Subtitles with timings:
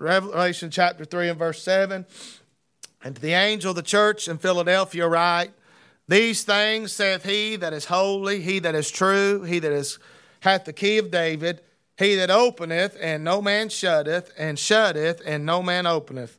[0.00, 2.06] Revelation chapter 3 and verse 7.
[3.02, 5.50] And to the angel of the church in Philadelphia, write,
[6.06, 9.98] These things saith he that is holy, he that is true, he that is,
[10.40, 11.62] hath the key of David,
[11.96, 16.38] he that openeth, and no man shutteth, and shutteth, and no man openeth.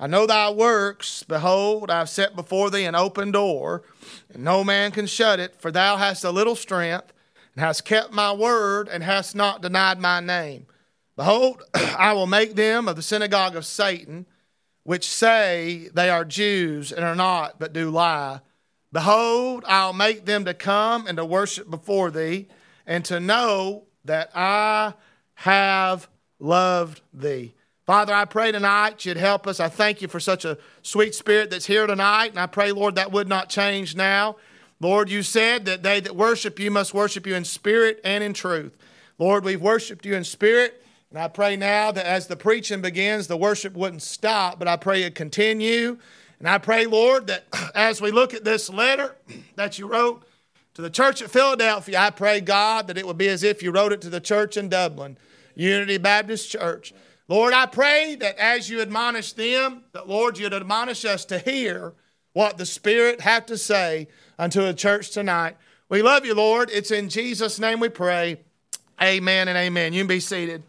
[0.00, 1.22] I know thy works.
[1.24, 3.82] Behold, I have set before thee an open door,
[4.32, 7.12] and no man can shut it, for thou hast a little strength,
[7.54, 10.66] and hast kept my word, and hast not denied my name.
[11.16, 14.26] Behold, I will make them of the synagogue of Satan,
[14.82, 18.40] which say they are Jews and are not, but do lie.
[18.92, 22.48] Behold, I'll make them to come and to worship before thee,
[22.86, 24.94] and to know that I
[25.34, 26.08] have
[26.38, 27.54] loved thee.
[27.86, 29.60] Father, I pray tonight you'd help us.
[29.60, 32.94] I thank you for such a sweet spirit that's here tonight, and I pray, Lord,
[32.94, 34.36] that would not change now.
[34.80, 38.32] Lord, you said that they that worship you must worship you in spirit and in
[38.32, 38.76] truth.
[39.18, 43.26] Lord, we've worshiped you in spirit, and I pray now that as the preaching begins,
[43.26, 45.98] the worship wouldn't stop, but I pray it continue.
[46.40, 49.16] And I pray, Lord, that as we look at this letter
[49.56, 50.24] that you wrote
[50.74, 53.70] to the church at Philadelphia, I pray, God, that it would be as if you
[53.70, 55.16] wrote it to the church in Dublin,
[55.54, 56.92] Unity Baptist Church.
[57.28, 61.94] Lord, I pray that as you admonish them, that Lord, you'd admonish us to hear
[62.32, 65.56] what the Spirit have to say unto the church tonight.
[65.88, 66.70] We love you, Lord.
[66.72, 68.40] It's in Jesus' name we pray.
[69.00, 69.92] Amen and amen.
[69.92, 70.62] You can be seated.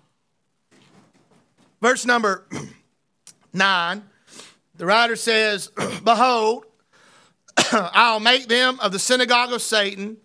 [1.82, 2.46] Verse number
[3.54, 4.04] nine,
[4.76, 5.70] the writer says,
[6.04, 6.66] Behold,
[7.72, 10.18] I'll make them of the synagogue of Satan,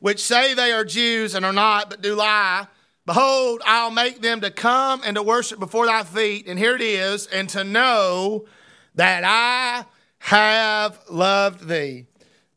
[0.00, 2.66] which say they are Jews and are not, but do lie.
[3.06, 6.46] Behold, I'll make them to come and to worship before thy feet.
[6.46, 8.46] And here it is, and to know
[8.94, 9.84] that I
[10.18, 12.06] have loved thee.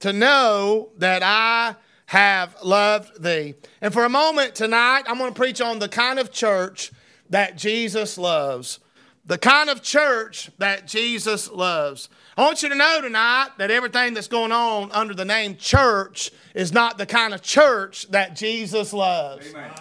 [0.01, 1.75] To know that I
[2.07, 3.55] have loved thee.
[3.81, 6.91] And for a moment tonight, I'm going to preach on the kind of church
[7.33, 8.79] that Jesus loves.
[9.25, 12.07] The kind of church that Jesus loves.
[12.37, 16.29] I want you to know tonight that everything that's going on under the name church
[16.53, 19.49] is not the kind of church that Jesus loves.
[19.49, 19.71] Amen.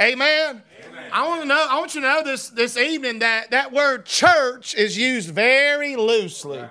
[0.00, 0.62] Amen.
[0.88, 1.10] Amen.
[1.12, 1.66] I want to know.
[1.68, 5.96] I want you to know this this evening that that word church is used very
[5.96, 6.60] loosely.
[6.60, 6.70] Right.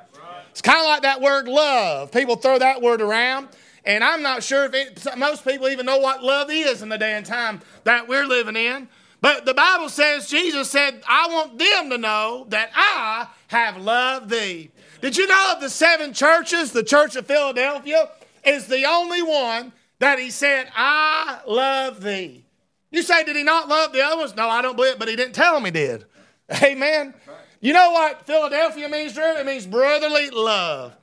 [0.49, 2.11] It's kind of like that word love.
[2.11, 3.49] People throw that word around,
[3.85, 6.97] and I'm not sure if it, most people even know what love is in the
[6.97, 8.87] day and time that we're living in.
[9.23, 14.29] But the Bible says Jesus said, "I want them to know that I have loved
[14.29, 14.69] thee."
[14.99, 18.09] Did you know of the seven churches, the Church of Philadelphia
[18.43, 22.43] is the only one that he said, "I love thee."
[22.91, 24.35] You say, did he not love the other ones?
[24.35, 26.03] No, I don't believe it, but he didn't tell them he did.
[26.61, 27.13] Amen.
[27.61, 29.37] You know what Philadelphia means, Drew?
[29.37, 30.97] It means brotherly love.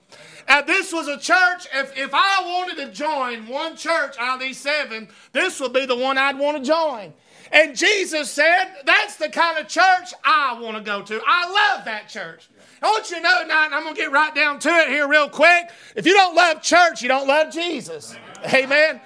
[0.47, 4.41] And this was a church, if, if I wanted to join one church out of
[4.41, 7.15] these seven, this would be the one I'd want to join.
[7.53, 11.21] And Jesus said, that's the kind of church I want to go to.
[11.27, 12.49] I love that church.
[12.83, 14.89] I want you to know tonight, and I'm going to get right down to it
[14.89, 15.71] here real quick.
[15.97, 18.17] If you don't love church, you don't love Jesus.
[18.45, 19.01] Amen.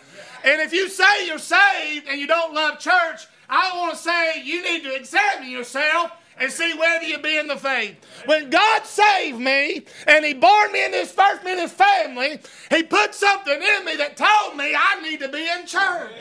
[0.45, 4.43] And if you say you're saved and you don't love church, I want to say
[4.45, 7.97] you need to examine yourself and see whether you be in the faith.
[8.27, 12.41] When God saved me and He born me in His first in His family,
[12.71, 16.13] He put something in me that told me I need to be in church.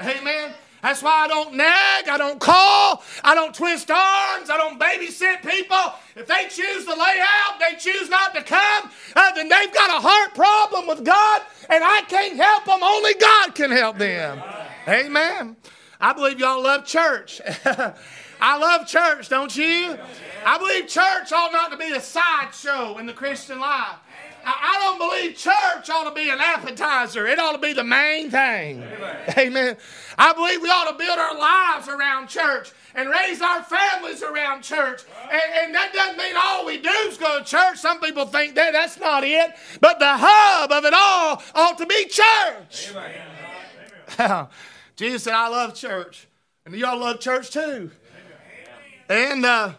[0.00, 0.52] Amen.
[0.82, 5.42] That's why I don't nag, I don't call, I don't twist arms, I don't babysit
[5.42, 5.94] people.
[6.16, 9.90] If they choose to lay out, they choose not to come, uh, then they've got
[9.90, 12.82] a heart problem with God, and I can't help them.
[12.82, 14.42] Only God can help them.
[14.88, 15.56] Amen.
[16.00, 17.42] I believe y'all love church.
[18.42, 19.98] I love church, don't you?
[20.46, 23.96] I believe church ought not to be a sideshow in the Christian life.
[24.44, 27.26] I don't believe church ought to be an appetizer.
[27.26, 28.82] It ought to be the main thing.
[28.82, 29.16] Amen.
[29.38, 29.76] Amen.
[30.18, 34.62] I believe we ought to build our lives around church and raise our families around
[34.62, 35.02] church.
[35.30, 37.78] And, and, that doesn't mean all we do is go to church.
[37.78, 39.52] Some people think that that's not it.
[39.80, 42.90] But the hub of it all ought to be church.
[44.18, 44.46] Amen.
[44.96, 46.26] Jesus said, I love church.
[46.66, 47.90] And y'all love church too.
[49.08, 49.72] And uh,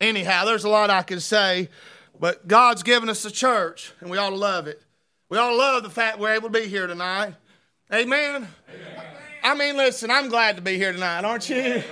[0.00, 1.68] anyhow, there's a lot I can say.
[2.18, 4.82] But God's given us a church, and we ought to love it.
[5.28, 7.34] We ought to love the fact we're able to be here tonight.
[7.92, 8.36] Amen.
[8.36, 8.48] Amen.
[9.42, 11.82] I mean, listen, I'm glad to be here tonight, aren't you?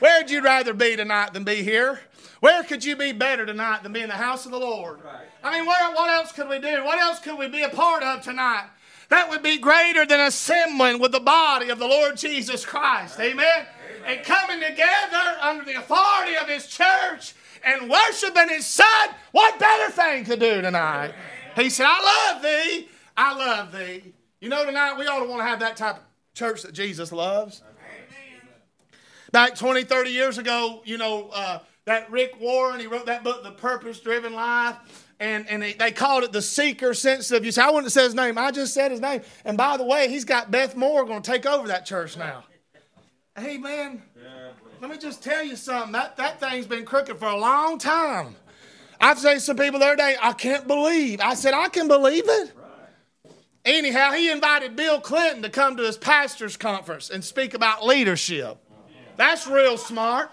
[0.00, 2.00] Where'd you rather be tonight than be here?
[2.40, 5.00] Where could you be better tonight than be in the house of the Lord?
[5.42, 6.84] I mean, where, what else could we do?
[6.84, 8.66] What else could we be a part of tonight?
[9.08, 13.18] That would be greater than assembling with the body of the Lord Jesus Christ.
[13.18, 13.44] Amen?
[13.44, 13.66] Amen.
[14.06, 17.34] And coming together under the authority of His church
[17.68, 18.86] and worshiping His Son.
[19.32, 21.12] What better thing could do tonight?
[21.56, 22.88] He said, I love thee.
[23.16, 24.14] I love thee.
[24.40, 26.02] You know, tonight we ought to want to have that type of
[26.34, 27.62] church that Jesus loves.
[27.62, 28.48] Amen.
[29.32, 33.42] Back 20, 30 years ago, you know, uh, that Rick Warren, he wrote that book,
[33.42, 34.76] The Purpose Driven Life.
[35.20, 37.44] And, and they called it the seeker sensitive.
[37.44, 38.38] You say, I wouldn't say his name.
[38.38, 39.22] I just said his name.
[39.44, 42.44] And by the way, he's got Beth Moore going to take over that church now.
[43.36, 43.60] Amen.
[43.62, 44.02] man,
[44.80, 45.92] let me just tell you something.
[45.92, 48.36] That, that thing's been crooked for a long time.
[49.00, 51.20] I've seen some people the other day, I can't believe.
[51.20, 52.52] I said, I can believe it.
[53.64, 58.56] Anyhow, he invited Bill Clinton to come to his pastor's conference and speak about leadership.
[59.16, 60.30] That's real smart.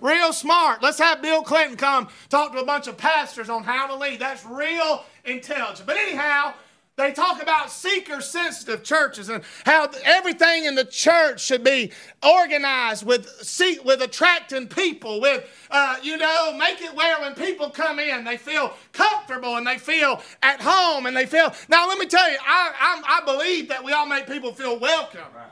[0.00, 0.82] Real smart.
[0.82, 4.18] Let's have Bill Clinton come talk to a bunch of pastors on how to lead.
[4.18, 5.86] That's real intelligent.
[5.86, 6.54] But anyhow,
[6.96, 11.90] they talk about seeker sensitive churches and how everything in the church should be
[12.22, 17.70] organized with seek with attracting people with uh, you know make it where when people
[17.70, 21.98] come in they feel comfortable and they feel at home and they feel now let
[21.98, 25.48] me tell you I, I, I believe that we all make people feel welcome right.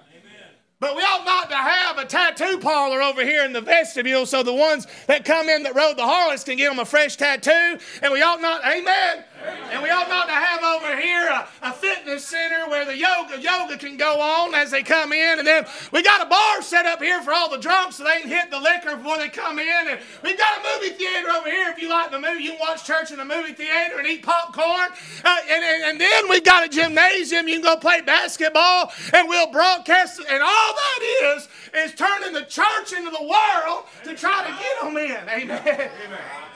[0.80, 4.42] But we ought not to have a tattoo parlor over here in the vestibule so
[4.42, 7.78] the ones that come in that rode the Harleys can get them a fresh tattoo.
[8.00, 9.24] And we ought not, amen.
[9.72, 13.40] And we ought not to have over here a, a, fitness center where the yoga
[13.40, 15.38] yoga can go on as they come in.
[15.38, 18.20] And then we got a bar set up here for all the drunks so they
[18.20, 19.88] can hit the liquor before they come in.
[19.88, 21.70] And we've got a movie theater over here.
[21.70, 24.22] If you like the movie, you can watch church in the movie theater and eat
[24.22, 24.90] popcorn.
[25.24, 27.48] Uh, and, and, and then we've got a gymnasium.
[27.48, 30.20] You can go play basketball and we'll broadcast.
[30.28, 34.82] And all that is, is turning the church into the world to try to get
[34.82, 35.28] them in.
[35.28, 35.90] Amen.
[36.04, 36.49] Amen.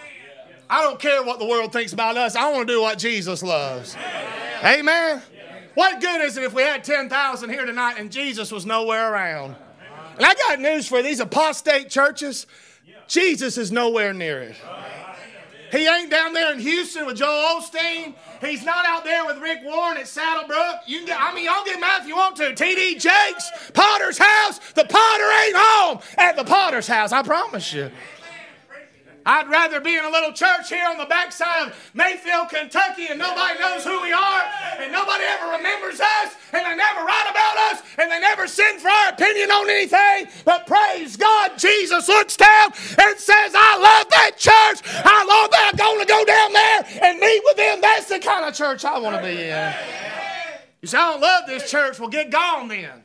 [0.68, 2.36] I don't care what the world thinks about us.
[2.36, 3.96] I want to do what Jesus loves.
[4.62, 5.22] Amen.
[5.74, 9.56] What good is it if we had 10,000 here tonight and Jesus was nowhere around?
[10.16, 11.02] And I got news for you.
[11.02, 12.46] These apostate churches,
[13.08, 14.56] Jesus is nowhere near it.
[15.72, 18.14] He ain't down there in Houston with Joel Osteen.
[18.40, 20.82] He's not out there with Rick Warren at Saddleback.
[20.86, 22.52] You can get, I mean, y'all get mad if you want to.
[22.52, 24.60] TD Jakes, Potter's house.
[24.74, 27.10] The Potter ain't home at the Potter's house.
[27.10, 27.90] I promise you.
[29.26, 33.18] I'd rather be in a little church here on the backside of Mayfield, Kentucky, and
[33.18, 34.42] nobody knows who we are,
[34.78, 38.80] and nobody ever remembers us, and they never write about us, and they never send
[38.80, 40.28] for our opinion on anything.
[40.44, 44.84] But praise God, Jesus looks down and says, I love that church.
[45.04, 47.80] I love that I'm going to go down there and meet with them.
[47.80, 49.74] That's the kind of church I want to be in.
[50.82, 51.98] You say, I don't love this church.
[51.98, 53.02] Well, get gone then.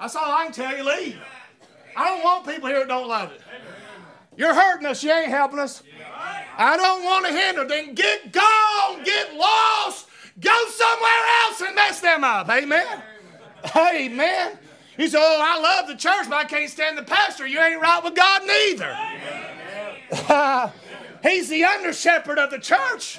[0.00, 0.84] That's all I can tell you.
[0.84, 1.18] Leave.
[1.94, 3.42] I don't want people here that don't love it.
[4.38, 5.02] You're hurting us.
[5.02, 5.82] You ain't helping us.
[6.56, 7.66] I don't want to hinder.
[7.66, 9.02] Then get gone.
[9.02, 10.06] Get lost.
[10.38, 12.48] Go somewhere else and mess them up.
[12.48, 13.02] Amen.
[13.76, 14.58] Amen.
[14.96, 17.48] He said, Oh, I love the church, but I can't stand the pastor.
[17.48, 18.96] You ain't right with God neither.
[21.28, 23.18] he's the under shepherd of the church.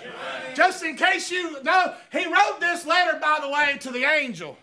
[0.55, 4.57] Just in case you know, he wrote this letter, by the way, to the angel.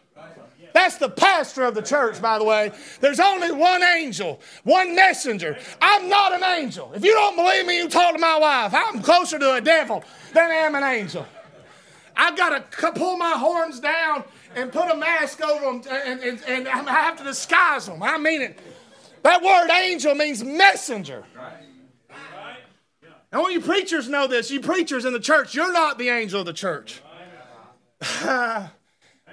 [0.77, 2.71] That's the pastor of the church, by the way.
[3.01, 5.57] There's only one angel, one messenger.
[5.81, 6.93] I'm not an angel.
[6.95, 8.75] If you don't believe me, you talk to my wife.
[8.75, 11.27] I'm closer to a devil than I am an angel.
[12.15, 14.25] I've got to pull my horns down
[14.55, 18.03] and put a mask over them, and, and, and I have to disguise them.
[18.03, 18.59] I mean it.
[19.23, 21.25] That word angel means messenger.
[23.33, 26.41] And when you preachers know this, you preachers in the church, you're not the angel
[26.41, 27.01] of the church.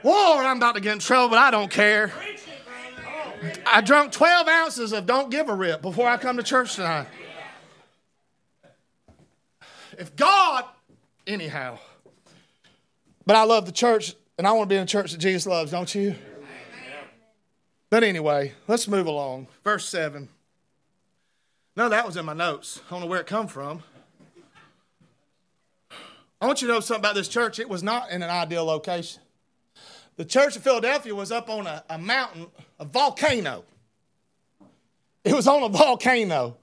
[0.03, 2.11] Lord, I'm about to get in trouble, but I don't care.
[3.65, 7.07] I drank 12 ounces of don't give a rip before I come to church tonight.
[9.97, 10.65] If God,
[11.27, 11.77] anyhow,
[13.25, 15.45] but I love the church and I want to be in a church that Jesus
[15.45, 16.15] loves, don't you?
[17.89, 19.47] But anyway, let's move along.
[19.63, 20.27] Verse 7.
[21.75, 22.81] No, that was in my notes.
[22.87, 23.83] I don't know where it come from.
[26.41, 27.59] I want you to know something about this church.
[27.59, 29.21] It was not in an ideal location.
[30.15, 32.47] The church of Philadelphia was up on a, a mountain,
[32.79, 33.63] a volcano.
[35.23, 36.57] It was on a volcano.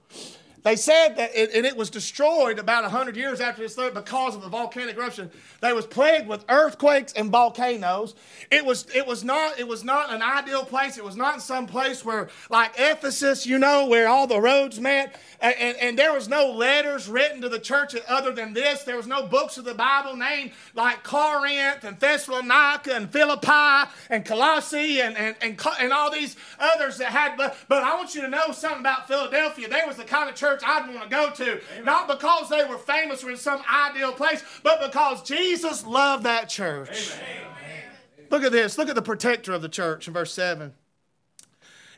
[0.63, 4.43] They said that, it, and it was destroyed about 100 years after this because of
[4.43, 5.31] the volcanic eruption.
[5.59, 8.13] They was plagued with earthquakes and volcanoes.
[8.51, 10.97] It was, it was not, it was not an ideal place.
[10.97, 15.15] It was not some place where, like Ephesus, you know, where all the roads met.
[15.39, 18.83] And, and, and there was no letters written to the church other than this.
[18.83, 24.23] There was no books of the Bible named like Corinth and Thessalonica and Philippi and
[24.23, 27.35] Colossae and, and, and, and all these others that had.
[27.35, 29.67] But, but I want you to know something about Philadelphia.
[29.67, 31.51] They was the kind of church church I'd want to go to.
[31.73, 31.85] Amen.
[31.85, 36.49] Not because they were famous or in some ideal place, but because Jesus loved that
[36.49, 37.11] church.
[37.13, 38.27] Amen.
[38.29, 38.77] Look at this.
[38.77, 40.73] Look at the protector of the church in verse 7.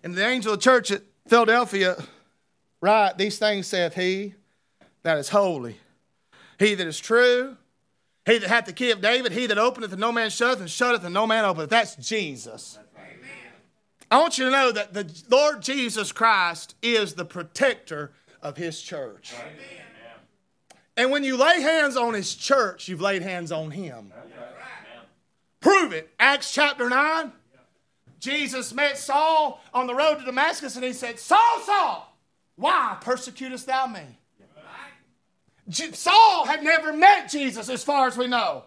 [0.03, 2.03] And the angel of the church at Philadelphia,
[2.81, 4.33] right, these things saith he
[5.03, 5.77] that is holy,
[6.59, 7.57] he that is true,
[8.25, 10.69] he that hath the key of David, he that openeth and no man shutteth, and
[10.69, 11.69] shutteth and no man openeth.
[11.69, 12.79] That's Jesus.
[14.09, 18.11] I want you to know that the Lord Jesus Christ is the protector
[18.43, 19.33] of his church.
[20.95, 24.13] And when you lay hands on his church, you've laid hands on him.
[25.59, 26.13] Prove it.
[26.19, 27.31] Acts chapter 9.
[28.19, 32.15] Jesus met Saul on the road to Damascus and he said, Saul, Saul,
[32.55, 34.01] why persecutest thou me?
[35.69, 38.63] Saul had never met Jesus as far as we know.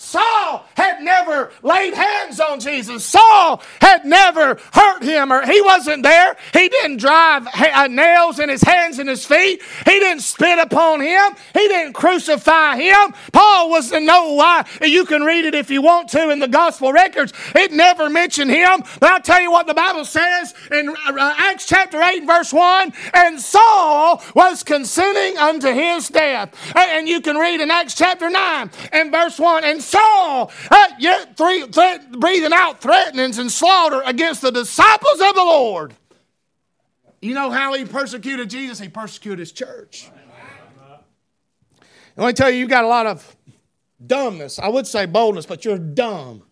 [0.00, 3.04] Saul had never laid hands on Jesus.
[3.04, 6.36] Saul had never hurt him or he wasn't there.
[6.52, 9.60] He didn't drive uh, nails in his hands and his feet.
[9.84, 11.32] He didn't spit upon him.
[11.52, 13.12] He didn't crucify him.
[13.32, 14.66] Paul was to no-why.
[14.82, 17.32] You can read it if you want to in the gospel records.
[17.56, 18.84] It never mentioned him.
[19.00, 22.92] But I'll tell you what the Bible says in uh, Acts chapter 8 verse 1.
[23.14, 26.54] And Saul was consenting unto his death.
[26.76, 29.64] And you can read in Acts chapter 9 and verse 1.
[29.64, 35.34] And Saul, uh, yet three, th- breathing out threatenings and slaughter against the disciples of
[35.34, 35.94] the Lord.
[37.22, 38.78] You know how he persecuted Jesus?
[38.78, 40.10] He persecuted his church.
[42.16, 43.34] let me tell you, you've got a lot of
[44.06, 44.58] dumbness.
[44.58, 46.42] I would say boldness, but you're dumb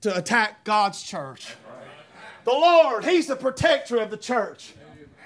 [0.00, 1.54] to attack God's church.
[2.44, 4.72] The Lord, He's the protector of the church.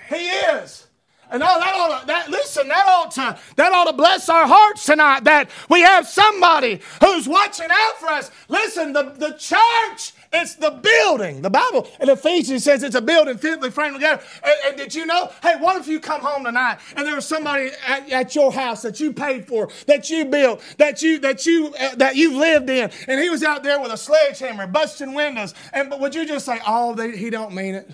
[0.09, 0.88] He is.
[1.31, 4.47] And oh, that ought to, that, listen, that ought to, that ought to bless our
[4.47, 8.31] hearts tonight that we have somebody who's watching out for us.
[8.49, 11.41] Listen, the, the church it's the building.
[11.43, 14.23] The Bible in Ephesians says it's a building fitly framed together.
[14.43, 15.33] And, and, did you know?
[15.43, 18.83] Hey, what if you come home tonight and there was somebody at, at your house
[18.83, 22.69] that you paid for, that you built, that you that you uh, that you've lived
[22.69, 26.27] in, and he was out there with a sledgehammer busting windows, and but would you
[26.27, 27.91] just say, "Oh, they, he don't mean it"?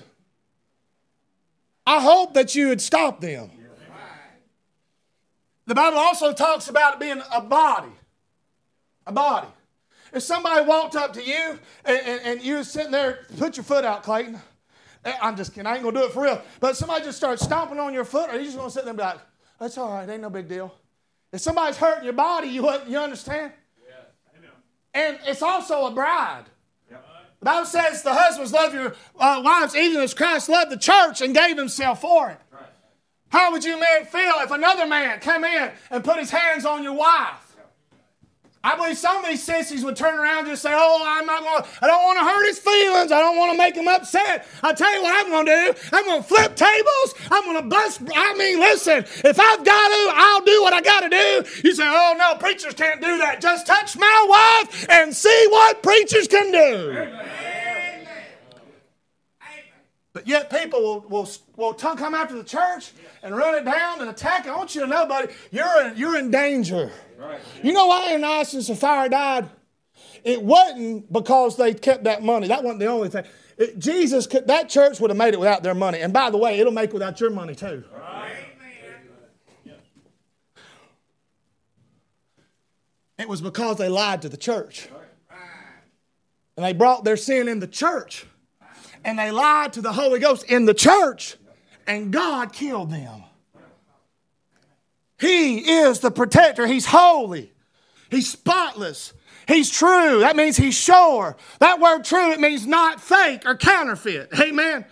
[1.86, 3.50] I hope that you would stop them.
[5.66, 7.92] The Bible also talks about it being a body.
[9.06, 9.48] A body.
[10.12, 13.64] If somebody walked up to you and, and, and you were sitting there, put your
[13.64, 14.38] foot out, Clayton.
[15.04, 15.66] Eh, I'm just kidding.
[15.66, 16.42] I ain't going to do it for real.
[16.60, 18.90] But somebody just starts stomping on your foot, or you just going to sit there
[18.90, 19.18] and be like,
[19.58, 20.08] that's all right.
[20.08, 20.74] Ain't no big deal.
[21.32, 23.52] If somebody's hurting your body, you, you understand?
[23.86, 24.48] Yeah.
[24.94, 26.44] And it's also a bride.
[27.44, 31.20] The Bible says the husbands love your uh, wives even as Christ loved the church
[31.20, 32.40] and gave himself for it.
[32.50, 32.62] Right.
[33.28, 36.82] How would you men feel if another man come in and put his hands on
[36.82, 37.43] your wife?
[38.64, 41.40] I believe some of these sissies would turn around and just say, Oh, I'm not
[41.40, 43.12] to, I don't want to hurt his feelings.
[43.12, 44.46] I don't want to make him upset.
[44.62, 45.80] I'll tell you what I'm going to do.
[45.92, 47.14] I'm going to flip tables.
[47.30, 48.00] I'm going to bust.
[48.16, 51.44] I mean, listen, if I've got to, I'll do what I got to do.
[51.62, 53.42] You say, Oh, no, preachers can't do that.
[53.42, 54.26] Just touch my
[54.64, 56.90] wife and see what preachers can do.
[56.90, 57.43] Amen.
[60.14, 62.92] But yet people will, will, will come after the church
[63.22, 64.50] and run it down and attack it.
[64.50, 66.92] I want you to know, buddy, you're in, you're in danger.
[67.18, 67.40] Right.
[67.64, 69.50] You know why Ananias and Sapphira died?
[70.22, 72.46] It wasn't because they kept that money.
[72.46, 73.24] That wasn't the only thing.
[73.58, 76.00] It, Jesus, could, that church would have made it without their money.
[76.00, 77.82] And by the way, it'll make it without your money too.
[77.92, 78.30] Right.
[83.18, 84.88] It was because they lied to the church.
[86.56, 88.26] And they brought their sin in the church
[89.04, 91.36] and they lied to the Holy Ghost in the church,
[91.86, 93.24] and God killed them.
[95.20, 96.66] He is the protector.
[96.66, 97.52] He's holy.
[98.10, 99.12] He's spotless.
[99.46, 100.20] He's true.
[100.20, 101.36] That means he's sure.
[101.60, 104.30] That word true, it means not fake or counterfeit.
[104.40, 104.84] Amen.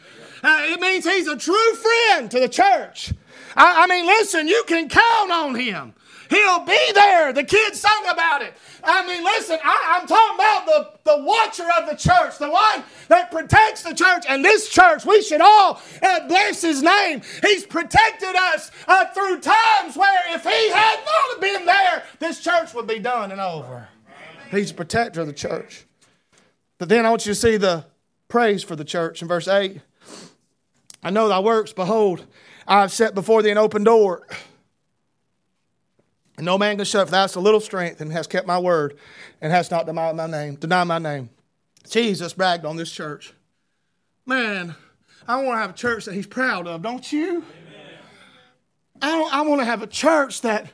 [0.42, 3.12] Uh, it means he's a true friend to the church.
[3.57, 5.95] I, I mean, listen, you can count on him.
[6.33, 7.31] He'll be there.
[7.35, 8.55] The kids sung about it.
[8.83, 12.83] I mean, listen, I, am talking about the, the watcher of the church, the one
[13.09, 14.25] that protects the church.
[14.27, 17.21] And this church, we should all uh, bless his name.
[17.43, 22.73] He's protected us uh, through times where if he had not been there, this church
[22.73, 23.89] would be done and over.
[24.51, 25.85] He's a protector of the church.
[26.79, 27.85] But then I want you to see the
[28.29, 29.83] praise for the church in verse 8.
[31.03, 32.25] I know thy works, behold,
[32.67, 34.27] I have set before thee an open door
[36.43, 38.59] and no man can shut, for thou hast a little strength and hast kept my
[38.59, 38.97] word
[39.41, 40.57] and hast not denied my name.
[40.57, 41.31] Denied my name.
[41.89, 43.33] Jesus bragged on this church.
[44.27, 44.75] Man,
[45.29, 47.45] I want to have a church that he's proud of, don't you?
[47.45, 47.45] Amen.
[49.01, 50.67] I, I want to have a church that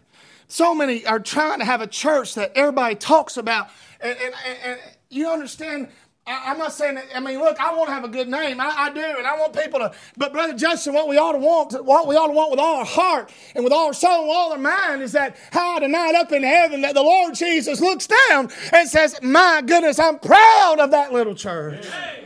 [0.47, 3.69] so many are trying to have a church that everybody talks about.
[4.01, 5.89] And, and, and, and you understand,
[6.29, 8.61] I, am not saying that, I mean, look, I want to have a good name.
[8.61, 11.39] I, I, do, and I want people to, but Brother Justin, what we ought to
[11.39, 14.23] want, what we ought to want with all our heart and with all our soul
[14.23, 17.81] and all our mind is that high tonight up in heaven that the Lord Jesus
[17.81, 21.87] looks down and says, My goodness, I'm proud of that little church.
[21.87, 22.25] Amen.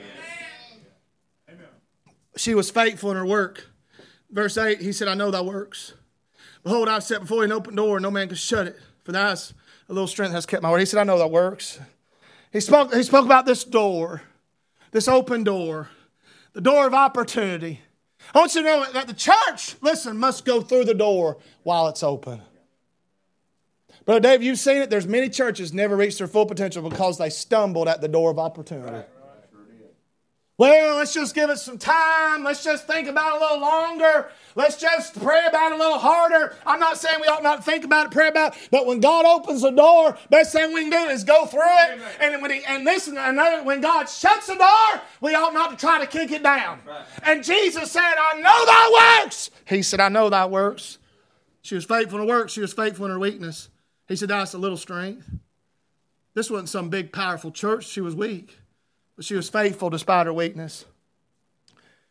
[2.37, 3.69] She was faithful in her work.
[4.31, 5.93] Verse 8, he said, I know thy works.
[6.65, 8.79] Behold, I've set before you an open door, and no man can shut it.
[9.05, 9.35] For thou
[9.89, 10.79] a little strength has kept my word.
[10.79, 11.79] He said, I know thy works.
[12.53, 14.23] He spoke, he spoke about this door,
[14.91, 15.89] this open door
[16.53, 17.81] the door of opportunity.
[18.35, 21.89] I want you to know that the church, listen, must go through the door while
[21.89, 22.41] it's open.
[24.05, 24.91] Brother Dave, you've seen it.
[24.91, 28.39] There's many churches never reach their full potential because they stumbled at the door of
[28.39, 29.07] opportunity.
[30.59, 32.45] Well, let's just give it some time.
[32.45, 34.31] Let's just think about it a little longer.
[34.55, 36.55] Let's just pray about it a little harder.
[36.67, 39.25] I'm not saying we ought not think about it, pray about it, but when God
[39.25, 42.01] opens the door, best thing we can do is go through it.
[42.21, 45.77] And when he, and listen, another when God shuts the door, we ought not to
[45.77, 46.81] try to kick it down.
[46.87, 47.07] Right.
[47.23, 50.99] And Jesus said, "I know thy works." He said, "I know thy works."
[51.63, 52.51] She was faithful in her work.
[52.51, 53.71] She was faithful in her weakness.
[54.07, 55.31] He said, "That's a little strength."
[56.35, 57.87] This wasn't some big, powerful church.
[57.87, 58.59] She was weak.
[59.17, 60.85] But she was faithful despite her weakness.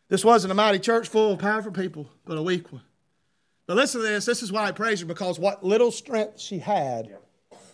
[0.08, 2.82] This wasn't a mighty church full of powerful people, but a weak one.
[3.66, 4.24] But listen to this.
[4.24, 7.16] This is why I praise her because what little strength she had,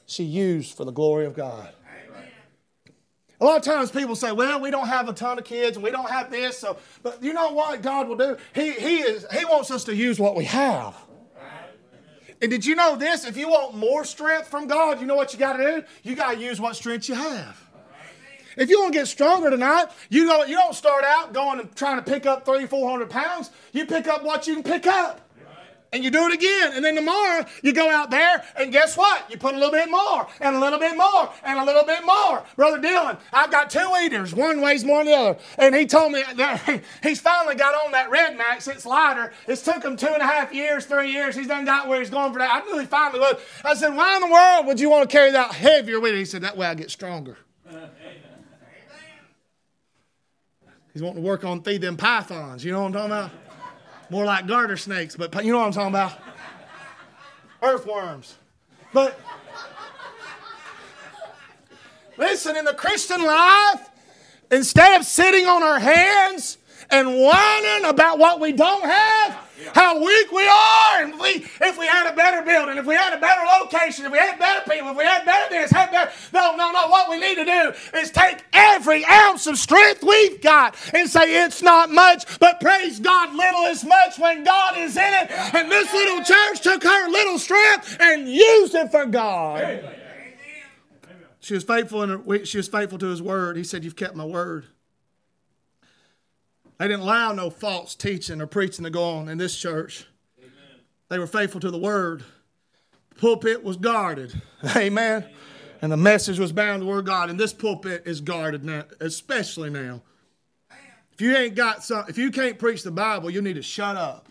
[0.06, 1.68] she used for the glory of God.
[3.40, 5.84] A lot of times people say, well, we don't have a ton of kids and
[5.84, 6.58] we don't have this.
[6.58, 8.36] So, but you know what God will do?
[8.54, 10.96] He, he, is, he wants us to use what we have.
[12.40, 13.24] And did you know this?
[13.24, 15.86] If you want more strength from God, you know what you got to do?
[16.02, 17.67] You got to use what strength you have.
[18.58, 21.74] If you want to get stronger tonight, you don't, you don't start out going and
[21.76, 23.50] trying to pick up three, four hundred pounds.
[23.72, 25.20] You pick up what you can pick up.
[25.90, 26.72] And you do it again.
[26.74, 29.30] And then tomorrow you go out there and guess what?
[29.30, 32.04] You put a little bit more and a little bit more and a little bit
[32.04, 32.44] more.
[32.56, 34.34] Brother Dylan, I've got two eaters.
[34.34, 35.38] One weighs more than the other.
[35.56, 38.68] And he told me that he's finally got on that Red Max.
[38.68, 39.32] It's lighter.
[39.46, 41.34] It's took him two and a half years, three years.
[41.34, 42.50] He's done got where he's going for that.
[42.62, 43.38] I knew he finally would.
[43.64, 46.16] I said, why in the world would you want to carry that heavier weight?
[46.16, 47.38] He said, that way I get stronger.
[50.92, 52.64] He's wanting to work on feed them pythons.
[52.64, 53.30] You know what I'm talking about?
[54.10, 56.18] More like garter snakes, but you know what I'm talking about?
[57.62, 58.36] Earthworms.
[58.92, 59.20] But
[62.16, 63.90] listen, in the Christian life,
[64.50, 66.58] instead of sitting on our hands
[66.90, 71.02] and whining about what we don't have, how weak we are.
[71.02, 74.06] And if we, if we had a better building, if we had a better location,
[74.06, 76.10] if we had better people, if we had better this, had better.
[76.32, 76.88] No, no, no.
[76.88, 81.44] What we need to do is take every ounce of strength we've got and say
[81.44, 85.30] it's not much, but praise God, little is much when God is in it.
[85.54, 89.94] And this little church took her little strength and used it for God.
[91.40, 93.56] She was faithful in her, she was faithful to his word.
[93.56, 94.66] He said, You've kept my word.
[96.78, 100.06] They didn't allow no false teaching or preaching to go on in this church.
[100.38, 100.52] Amen.
[101.08, 102.24] They were faithful to the word.
[103.10, 104.40] The pulpit was guarded.
[104.76, 105.22] Amen.
[105.22, 105.30] Amen.
[105.82, 107.30] And the message was bound to the word of God.
[107.30, 110.02] And this pulpit is guarded now, especially now.
[111.12, 113.96] If you ain't got some, if you can't preach the Bible, you need to shut
[113.96, 114.28] up.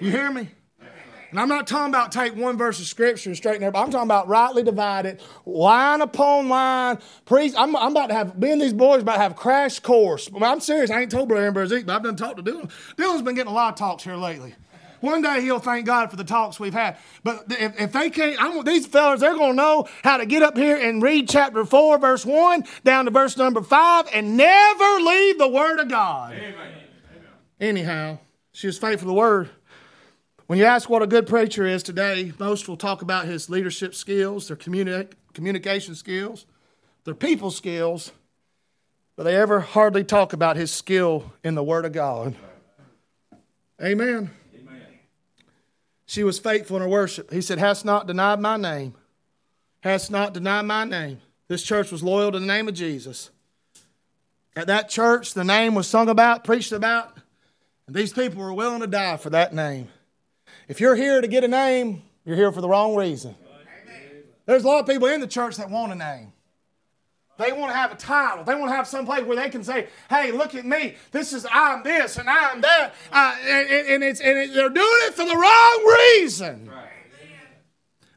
[0.00, 0.48] You hear me?
[1.30, 3.90] And I'm not talking about take one verse of scripture and straighten it, but I'm
[3.90, 6.98] talking about rightly divided, line upon line.
[7.26, 7.52] Preach.
[7.56, 10.30] I'm, I'm about to have, me and these boys about to have crash course.
[10.40, 10.90] I'm serious.
[10.90, 12.70] I ain't told Brother Amber Zeke, but I've done talk to Dylan.
[12.96, 14.54] Dylan's been getting a lot of talks here lately.
[15.00, 16.96] One day he'll thank God for the talks we've had.
[17.22, 20.42] But if, if they can't, I'm, these fellas, they're going to know how to get
[20.42, 25.00] up here and read chapter 4, verse 1, down to verse number 5, and never
[25.00, 26.32] leave the Word of God.
[26.32, 26.72] Amen.
[27.60, 28.18] Anyhow,
[28.52, 29.50] she was faithful to the Word.
[30.48, 33.94] When you ask what a good preacher is today, most will talk about his leadership
[33.94, 36.46] skills, their communi- communication skills,
[37.04, 38.12] their people skills,
[39.14, 42.34] but they ever hardly talk about his skill in the Word of God.
[43.78, 44.30] Amen.
[44.58, 44.86] Amen.
[46.06, 47.30] She was faithful in her worship.
[47.30, 48.94] He said, Hast not denied my name.
[49.80, 51.20] Hast not denied my name.
[51.48, 53.28] This church was loyal to the name of Jesus.
[54.56, 57.18] At that church, the name was sung about, preached about,
[57.86, 59.88] and these people were willing to die for that name.
[60.68, 63.34] If you're here to get a name, you're here for the wrong reason.
[64.44, 66.32] There's a lot of people in the church that want a name.
[67.38, 68.44] They want to have a title.
[68.44, 70.96] They want to have some place where they can say, "Hey, look at me.
[71.12, 74.98] This is I'm this and I'm that," uh, and, and, it's and it, they're doing
[75.02, 76.68] it for the wrong reason.
[76.68, 76.87] Right.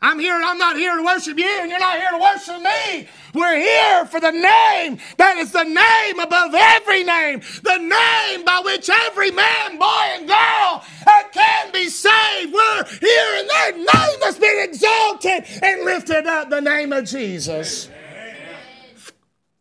[0.03, 2.61] I'm here and I'm not here to worship you, and you're not here to worship
[2.61, 3.07] me.
[3.33, 8.61] We're here for the name that is the name above every name, the name by
[8.65, 10.83] which every man, boy, and girl
[11.31, 12.53] can be saved.
[12.53, 17.89] We're here in that name that's been exalted and lifted up the name of Jesus.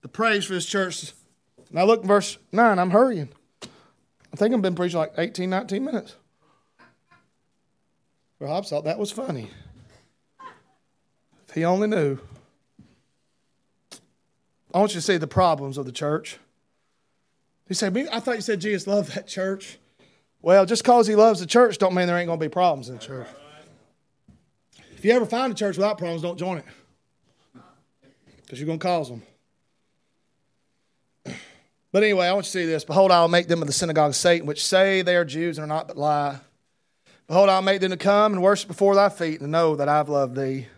[0.02, 1.12] The praise for this church.
[1.70, 2.78] Now look, verse 9.
[2.78, 3.28] I'm hurrying.
[3.62, 6.16] I think I've been preaching like 18, 19 minutes.
[8.38, 9.50] Well, I thought that was funny.
[11.50, 12.16] If he only knew.
[14.72, 16.38] I want you to see the problems of the church.
[17.66, 19.78] He said, I thought you said Jesus loved that church.
[20.42, 22.88] Well, just because he loves the church don't mean there ain't going to be problems
[22.88, 23.26] in the church.
[24.96, 26.64] If you ever find a church without problems, don't join it.
[28.42, 29.22] Because you're going to cause them.
[31.92, 32.84] But anyway, I want you to see this.
[32.84, 35.64] Behold, I'll make them of the synagogue of Satan, which say they are Jews and
[35.64, 36.38] are not but lie.
[37.26, 40.08] Behold, I'll make them to come and worship before thy feet and know that I've
[40.08, 40.68] loved thee.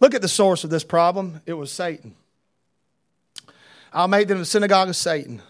[0.00, 1.42] Look at the source of this problem.
[1.46, 2.16] It was Satan.
[3.92, 5.42] I'll make them the synagogue of Satan.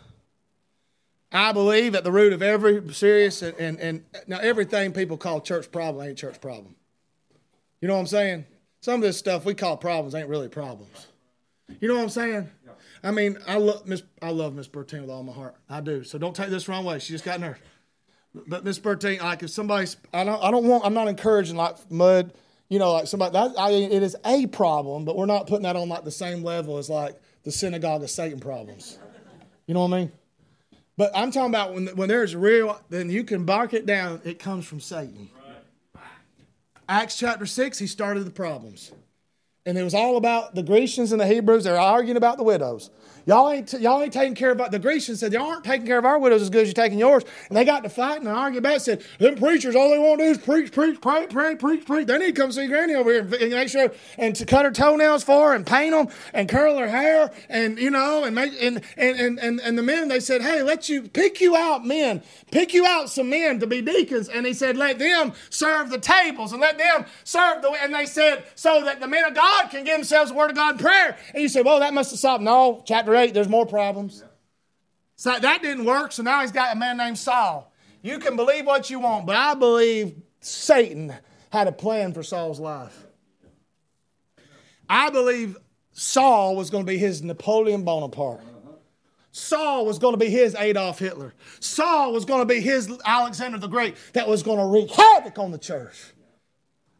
[1.33, 5.41] I believe at the root of every serious and, and, and now everything people call
[5.41, 6.75] church problem ain't church problem.
[7.81, 8.47] You know what I'm saying?
[8.81, 11.07] Some of this stuff we call problems ain't really problems.
[11.81, 12.51] You know what I'm saying?
[13.03, 15.55] I mean, I love Miss I love Miss Bertine with all my heart.
[15.69, 16.03] I do.
[16.03, 16.99] So don't take this wrong way.
[16.99, 17.61] She just got nerves.
[18.35, 21.77] But Miss Bertine, like if somebody's I don't I don't want I'm not encouraging like
[21.91, 22.33] mud,
[22.71, 25.77] you know, like somebody that I it is a problem, but we're not putting that
[25.77, 28.99] on like the same level as like the synagogue of Satan problems.
[29.67, 30.13] You know what I mean?
[30.97, 34.23] But I'm talking about when when there's real, then you can bark it down.
[34.25, 35.29] It comes from Satan.
[35.95, 36.05] Right.
[36.89, 38.93] Acts chapter six, he started the problems
[39.67, 41.65] and it was all about the Grecians and the Hebrews.
[41.65, 42.91] They're arguing about the widows.
[43.27, 46.05] Y'all ain't, y'all ain't taking care of the Grecians said, Y'all aren't taking care of
[46.05, 47.25] our widows as good as you're taking yours.
[47.49, 48.81] And they got to fighting and arguing about it.
[48.81, 52.07] Said, Them preachers, all they want to do is preach, preach, pray, pray, preach, preach.
[52.07, 54.71] They need to come see Granny over here and make sure and to cut her
[54.71, 58.53] toenails for her and paint them and curl her hair and, you know, and make,
[58.61, 61.85] and, and, and, and, and the men, they said, Hey, let you pick you out
[61.85, 64.29] men, pick you out some men to be deacons.
[64.29, 68.07] And he said, Let them serve the tables and let them serve the, and they
[68.07, 70.79] said, So that the men of God can give themselves the word of God in
[70.79, 71.17] prayer.
[71.35, 72.43] And you say, Well, that must have stopped.
[72.43, 74.25] No, chapter chapter 8, there's more problems.
[75.17, 77.73] So that didn't work, so now he's got a man named Saul.
[78.03, 81.13] You can believe what you want, but I believe Satan
[81.51, 83.07] had a plan for Saul's life.
[84.89, 85.57] I believe
[85.93, 88.43] Saul was going to be his Napoleon Bonaparte.
[89.33, 91.35] Saul was going to be his Adolf Hitler.
[91.61, 95.39] Saul was going to be his Alexander the Great that was going to wreak havoc
[95.39, 95.97] on the church.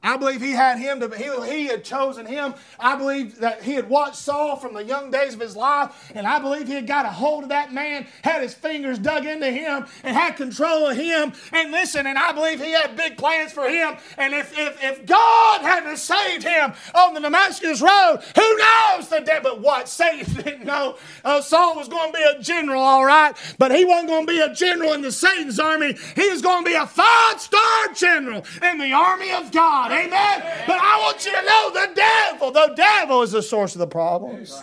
[0.03, 2.55] I believe he had him to, he, he had chosen him.
[2.79, 6.27] I believe that he had watched Saul from the young days of his life, and
[6.27, 9.51] I believe he had got a hold of that man, had his fingers dug into
[9.51, 11.35] him, and had control of him.
[11.53, 13.97] And listen, and I believe he had big plans for him.
[14.17, 19.21] And if, if, if God hadn't saved him on the Damascus Road, who knows the
[19.21, 19.41] day?
[19.43, 19.87] But what?
[19.87, 20.97] Satan didn't know.
[21.25, 24.33] Uh, Saul was going to be a general, all right, but he wasn't going to
[24.33, 25.95] be a general in the Satan's army.
[26.17, 29.90] He was going to be a five star general in the army of God.
[29.91, 30.43] Amen.
[30.67, 33.87] But I want you to know the devil, the devil is the source of the
[33.87, 34.63] problems.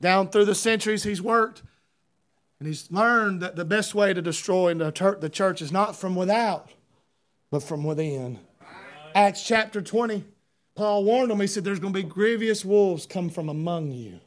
[0.00, 1.62] Down through the centuries, he's worked
[2.58, 6.70] and he's learned that the best way to destroy the church is not from without,
[7.50, 8.40] but from within.
[9.14, 10.24] Acts chapter 20,
[10.74, 11.40] Paul warned them.
[11.40, 14.20] He said, There's going to be grievous wolves come from among you.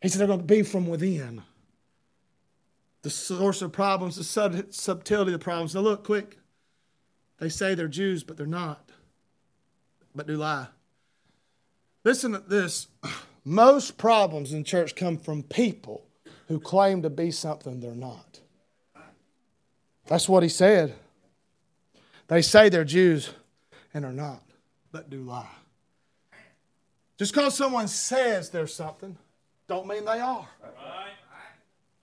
[0.00, 1.42] He said, They're going to be from within.
[3.02, 4.24] The source of problems, the
[4.70, 5.74] subtlety of the problems.
[5.74, 6.38] Now, look, quick.
[7.38, 8.90] They say they're Jews, but they're not,
[10.14, 10.68] but do lie.
[12.04, 12.88] Listen to this.
[13.44, 16.04] Most problems in church come from people
[16.48, 18.40] who claim to be something they're not.
[20.06, 20.94] That's what he said.
[22.28, 23.30] They say they're Jews
[23.94, 24.42] and are not,
[24.90, 25.46] but do lie.
[27.18, 29.16] Just because someone says they're something,
[29.68, 30.48] don't mean they are.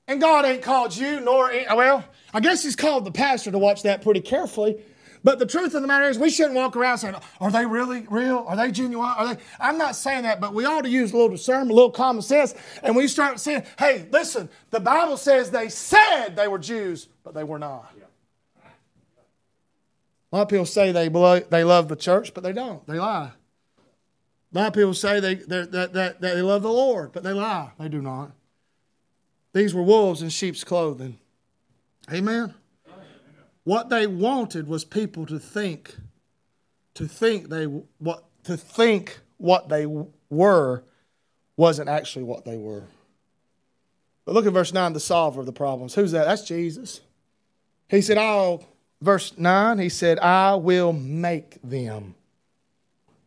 [0.08, 3.84] And God ain't called you, nor, well, I guess He's called the pastor to watch
[3.84, 4.82] that pretty carefully
[5.24, 8.06] but the truth of the matter is, we shouldn't walk around saying, Are they really
[8.10, 8.46] real?
[8.48, 9.08] Are they genuine?
[9.08, 9.42] Are they?
[9.60, 12.22] I'm not saying that, but we ought to use a little discernment, a little common
[12.22, 12.54] sense.
[12.82, 17.34] And we start saying, Hey, listen, the Bible says they said they were Jews, but
[17.34, 17.94] they were not.
[20.32, 22.86] A lot of people say they, they love the church, but they don't.
[22.88, 23.32] They lie.
[24.54, 27.34] A lot of people say they, that, that, that they love the Lord, but they
[27.34, 27.72] lie.
[27.80, 28.32] They do not.
[29.54, 31.20] These were wolves in sheep's clothing.
[32.12, 32.56] Amen.
[33.64, 35.96] What they wanted was people to think,
[36.96, 39.86] to think they what to think what they
[40.30, 40.84] were
[41.56, 42.84] wasn't actually what they were.
[44.26, 45.94] But look at verse 9, the solver of the problems.
[45.96, 46.26] Who's that?
[46.26, 47.02] That's Jesus.
[47.90, 48.66] He said, I'll,
[49.02, 52.16] verse 9, he said, I will make them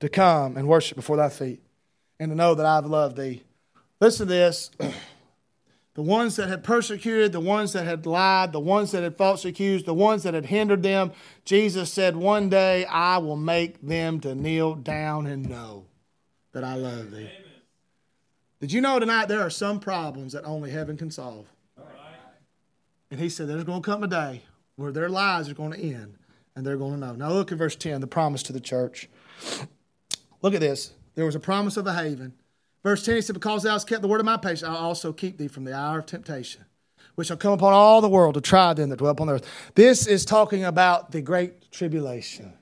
[0.01, 1.61] to come and worship before thy feet
[2.19, 3.43] and to know that I've loved thee.
[4.01, 4.71] Listen to this.
[5.97, 9.49] the ones that had persecuted, the ones that had lied, the ones that had falsely
[9.49, 11.11] accused, the ones that had hindered them,
[11.47, 15.87] Jesus said, One day I will make them to kneel down and know
[16.53, 17.21] that I love thee.
[17.21, 17.31] Amen.
[18.61, 21.47] Did you know tonight there are some problems that only heaven can solve?
[23.11, 24.43] And he said, There's going to come a day
[24.77, 26.19] where their lives are going to end
[26.55, 27.15] and they're going to know.
[27.15, 29.09] Now look at verse 10, the promise to the church.
[30.43, 30.93] Look at this.
[31.15, 32.35] There was a promise of a haven.
[32.83, 35.13] Verse 10, he said, Because thou hast kept the word of my patience, I'll also
[35.13, 36.65] keep thee from the hour of temptation,
[37.15, 39.73] which shall come upon all the world to try them that dwell upon the earth.
[39.75, 42.53] This is talking about the great tribulation.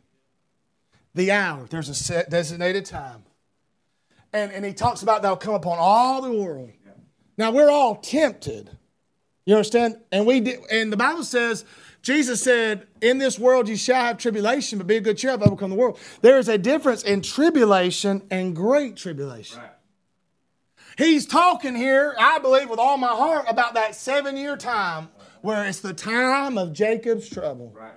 [1.14, 1.66] The hour.
[1.68, 3.24] There's a set designated time.
[4.32, 6.70] And, and he talks about that'll come upon all the world.
[7.36, 8.70] Now we're all tempted.
[9.46, 9.98] You understand?
[10.10, 11.64] And we did, and the Bible says,
[12.02, 15.42] Jesus said, In this world you shall have tribulation, but be a good cheer, I've
[15.42, 15.98] overcome the world.
[16.22, 19.60] There is a difference in tribulation and great tribulation.
[19.60, 19.70] Right.
[20.96, 25.08] He's talking here, I believe, with all my heart, about that seven year time
[25.40, 27.72] where it's the time of Jacob's trouble.
[27.76, 27.92] Right.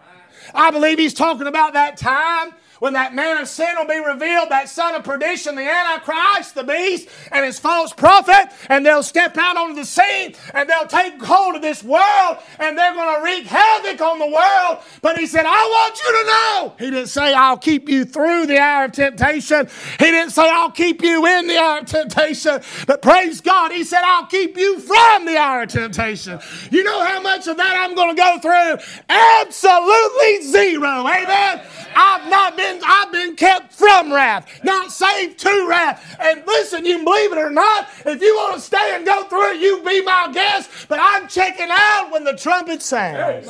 [0.54, 4.50] I believe he's talking about that time when that man of sin will be revealed,
[4.50, 9.38] that son of perdition, the Antichrist, the beast, and his false prophet, and they'll step
[9.38, 13.24] out onto the scene and they'll take hold of this world and they're going to
[13.24, 14.84] wreak havoc on the world.
[15.02, 16.76] But he said, I want you to know.
[16.80, 19.68] He didn't say, I'll keep you through the hour of temptation.
[20.00, 22.62] He didn't say, I'll keep you in the hour of temptation.
[22.86, 26.40] But praise God, he said, I'll keep you from the hour of temptation.
[26.72, 29.04] You know how much of that I'm going to go through?
[29.10, 31.08] Absolutely zero.
[31.08, 31.62] Amen.
[31.96, 36.18] I've not been been, I've been kept from wrath, not saved to wrath.
[36.20, 39.24] And listen, you can believe it or not, if you want to stay and go
[39.24, 40.70] through it, you be my guest.
[40.88, 43.48] But I'm checking out when the trumpet sounds.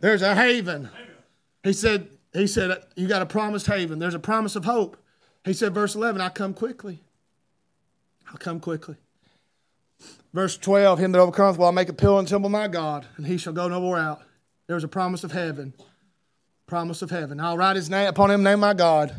[0.00, 0.90] There's a haven.
[1.62, 3.98] He said, he said, you got a promised haven.
[3.98, 4.96] There's a promise of hope.
[5.44, 7.00] He said, verse 11, I come quickly.
[8.28, 8.96] I'll come quickly.
[10.32, 13.06] Verse 12, him that overcometh will I make a pillar and temple of my God,
[13.16, 14.22] and he shall go no more out.
[14.66, 15.74] There was a promise of heaven
[16.66, 17.40] promise of heaven.
[17.40, 19.10] I'll write his name upon him, name my God,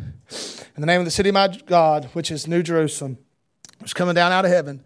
[0.76, 3.20] in the name of the city of my God, which is New Jerusalem,
[3.80, 4.84] which is coming down out of heaven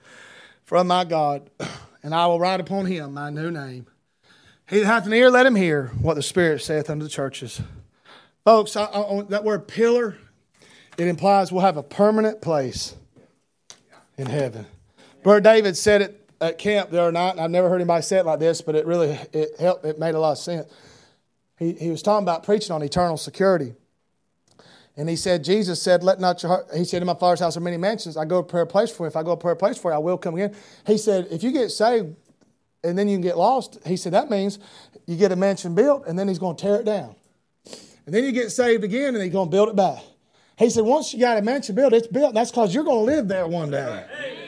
[0.66, 1.50] from my God,
[2.04, 3.88] and I will write upon him my new name.
[4.70, 7.62] He that hath an ear, let him hear what the Spirit saith unto the churches.
[8.44, 10.18] Folks, I, I, that word pillar,
[10.98, 12.94] it implies we'll have a permanent place
[14.18, 14.66] in heaven.
[15.24, 18.20] Brother David said it at camp the other night, and I've never heard anybody say
[18.20, 19.86] it like this, but it really it helped.
[19.86, 20.70] It made a lot of sense
[21.60, 23.76] he, he was talking about preaching on eternal security.
[24.96, 27.58] And he said, Jesus said, Let not your heart, he said, In my Father's house
[27.58, 28.18] are many mansions.
[28.18, 29.08] I go to prayer place for you.
[29.08, 30.56] If I go to prayer place for you, I will come again.
[30.88, 32.16] He said, If you get saved
[32.84, 34.58] and then you can get lost, he said, That means
[35.06, 37.16] you get a mansion built and then he's going to tear it down.
[38.06, 40.02] And then you get saved again and he's going to build it back.
[40.58, 42.34] He said, Once you got a mansion built, it's built.
[42.34, 44.39] That's because you're going to live there one day.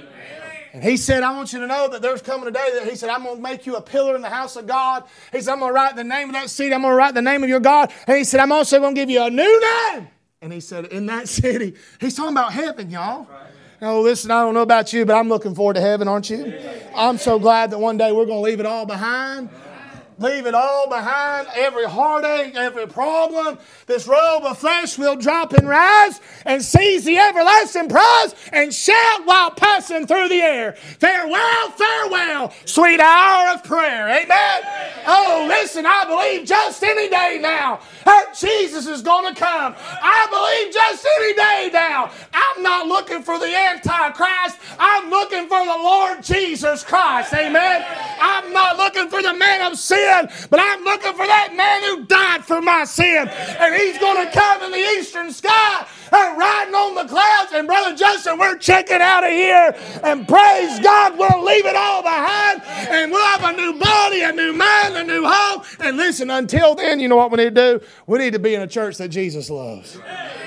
[0.74, 2.96] And he said, I want you to know that there's coming a day that he
[2.96, 5.04] said, I'm going to make you a pillar in the house of God.
[5.32, 6.74] He said, I'm going to write the name of that city.
[6.74, 7.92] I'm going to write the name of your God.
[8.08, 10.08] And he said, I'm also going to give you a new name.
[10.42, 13.28] And he said, in that city, he's talking about heaven, y'all.
[13.82, 16.54] Oh, listen, I don't know about you, but I'm looking forward to heaven, aren't you?
[16.96, 19.50] I'm so glad that one day we're going to leave it all behind.
[20.22, 23.58] Leave it all behind, every heartache, every problem.
[23.88, 29.26] This robe of flesh will drop and rise and seize the everlasting prize and shout
[29.26, 30.74] while passing through the air.
[30.74, 34.10] Farewell, farewell, sweet hour of prayer.
[34.10, 34.62] Amen.
[35.08, 39.76] Oh, listen, I believe just any day now that Jesus is going to come.
[39.80, 42.12] I believe just any day now.
[42.32, 44.60] I'm not looking for the Antichrist.
[44.78, 47.34] I'm looking for the Lord Jesus Christ.
[47.34, 47.84] Amen.
[48.22, 51.84] I'm not looking for the man of sin sin, but I'm looking for that man
[51.84, 53.28] who died for my sin.
[53.28, 57.52] And he's going to come in the eastern sky and riding on the clouds.
[57.54, 59.76] And Brother Justin, we're checking out of here.
[60.04, 64.32] And praise God, we'll leave it all behind and we'll have a new body, a
[64.32, 65.64] new mind, a new home.
[65.80, 67.86] And listen, until then, you know what we need to do?
[68.08, 69.98] We need to be in a church that Jesus loves.